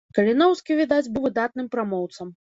[0.17, 2.35] Каліноўскі, відаць, быў выдатным прамоўцам.